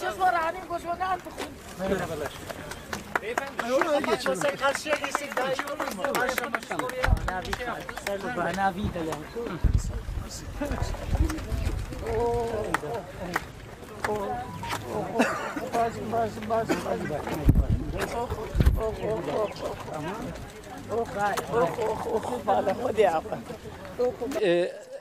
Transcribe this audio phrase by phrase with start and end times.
[0.00, 1.32] Söz var hani koşmanı artık.
[1.78, 2.32] Merhabalar.
[4.36, 6.02] Sen karşıya geçsek daha iyi olur mu?
[6.14, 6.50] Karşıya
[8.56, 9.24] Navi de yani.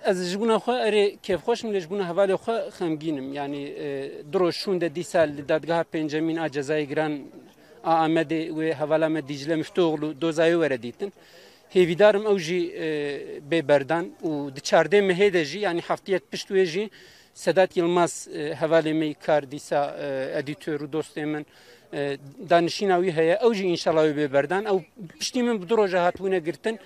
[0.04, 3.61] از جبونه خو اری کیف خوش نه جبونه حواله خو خمگینم یعنی
[4.31, 7.14] درو شون د دیسال دادگاه پنجمین اجزای گران
[7.83, 11.11] آمد و حواله م دیجله مشتوغلو دوزای وردیتن
[11.69, 12.61] هیویدارم او جی
[13.50, 16.92] به بردان و د چارده مهده جی یعنی هفتیت پشتوی جی
[17.33, 18.28] Sedat Yılmaz
[18.61, 19.81] hevalê me kar dîsa
[20.39, 21.45] edîtör û dostê min
[22.50, 24.79] danişîna wî heye ew jî înşallah wê bêberdan ew
[25.20, 26.79] piştî min bi du roja hatbûne girtin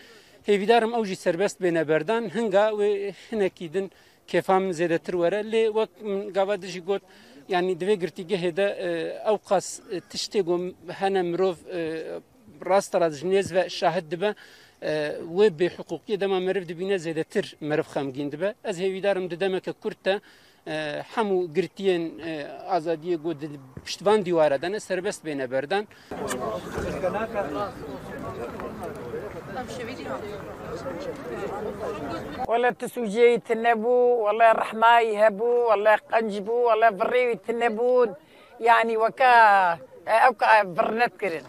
[0.50, 2.66] هێویدارم ئەو ژی سربەست بێنە بەردان هەنگا
[3.28, 3.88] هەنێکی دن
[4.30, 5.92] کێفام زێدەتر وەرە لێ وەک
[6.36, 7.04] گاوا دژی گوت
[7.54, 8.68] ینی دوێ گرتیگە هێدە
[9.26, 9.68] ئەو قاس
[10.12, 10.64] تشتێ گۆم
[11.00, 11.58] هەنە مرۆڤ
[12.70, 14.32] ڕاستە ڕازژنێز بە شاهد دبە
[15.38, 20.16] وێ بێ حقوقی دەما مرف دبینە زێدەتر مرف خەمگین دبە ئەس هێویدارم ددەمەکە کورتە
[21.14, 22.04] هەموو گرتیان
[22.72, 23.32] ئازادیە گۆ
[23.86, 25.84] پشتوان دیوارە دەنە سربەست بێنە بەردان.
[32.48, 38.14] ولا تسوجي تنبو ولا رحماي هبو ولا قنجبو ولا بريوي تنبون
[38.60, 39.72] يعني وكا
[40.08, 41.44] أوكا برنت كرن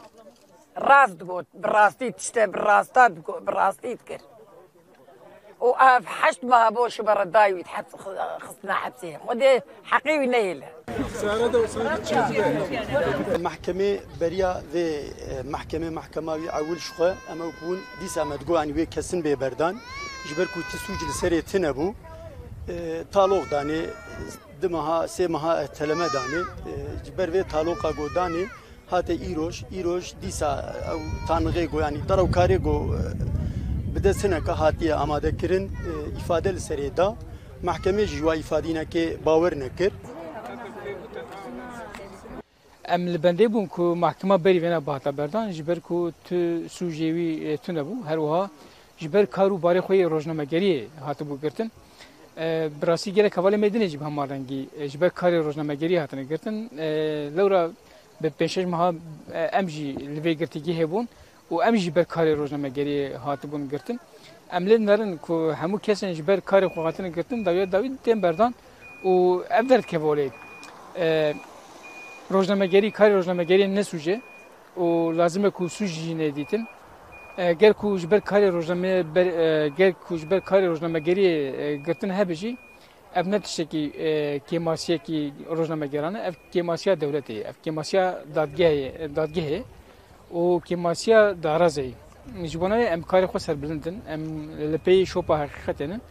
[0.78, 3.10] راس تقول براستي تشتى براستات
[3.42, 4.18] براستي تكر
[5.60, 7.84] وأف حشت ما بوش برداي ويتحط
[8.40, 10.68] خصنا حبسيه ودي حقيقي نيله
[13.38, 14.76] محکمه بریا و
[15.44, 17.14] محکمه محکمه وی اول شخة.
[17.32, 19.80] أما بون دیس امد گو انی وی کسن به بردان
[20.30, 21.94] جبر کو تسوج لسری تنبو.
[23.12, 23.82] تالوق دانی
[24.62, 26.44] دمها سه مها تلمة دانی
[27.04, 28.48] جبر و تالوقا گو دانی
[28.90, 29.10] هات
[29.70, 30.50] ایروش دیسا
[31.28, 32.94] تانغه گو یعنی درو کاری گو
[33.96, 35.64] بده سنکه هاتیه آماده کردن
[36.20, 37.16] ifade li serê da
[37.64, 39.92] mehkemê ji wa îfadînekê bawer nekir.
[42.84, 46.34] Em li bendê bûn ku mehkema berî vêna bihata berdan ji ber ku tu
[46.76, 48.50] sûcê wî tune bû her wiha
[48.98, 51.72] ji ber kar û barê xwe yê rojnamegeriyê hatibû girtin.
[52.80, 56.70] Bi rastî gelek hevalê Mêdinê jî bi hema rengî ji ber karê rojnamegeriyê hatine girtin.
[57.36, 57.70] Lewra
[58.22, 58.94] bi pêşeş meha
[59.52, 61.08] em jî li vê girtîgî hebûn.
[61.50, 64.00] û em ji ber karê rojnamegeriyê hatibûn girtin
[64.52, 68.22] em lê nerin ku hemû kesên ji ber karê xwe hatine girtin dawya dawî tên
[68.22, 68.54] berdan
[69.04, 70.28] û ev derkeve olê
[72.32, 74.20] rojnamegerî karê rojnamegeriyê ne sûcê
[74.76, 76.66] û lazim e ku sûc jî nedîtin
[77.36, 79.04] ger ku ji ber karê rojname
[79.78, 82.56] ger ku ji ber karê rojnamegeriyê girtin hebe jî
[83.14, 83.82] ev ne tiştekî
[84.48, 89.62] kêmasiyekî rojnamegeran e ev kêmasiya dewletê ev kêmasiya dadgehê dadgehê
[90.34, 91.94] و کیماسیا دارزه ای
[92.48, 96.00] جبانه ام کار خو سر بلندن ام لپی شو په حقیقت نه